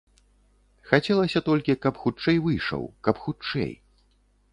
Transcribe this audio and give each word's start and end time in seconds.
Хацелася 0.91 1.39
толькі, 1.49 1.75
каб 1.83 1.99
хутчэй 2.05 2.39
выйшаў, 2.47 2.83
каб 3.09 3.15
хутчэй. 3.27 3.71